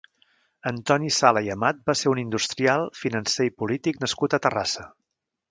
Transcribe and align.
Antoni 0.69 1.11
Sala 1.17 1.43
i 1.47 1.51
Amat 1.55 1.83
va 1.89 1.95
ser 1.99 2.13
un 2.13 2.21
industrial, 2.21 2.87
financer 3.01 3.49
i 3.51 3.55
polític 3.63 4.03
nascut 4.07 4.37
a 4.37 4.43
Terrassa. 4.49 4.89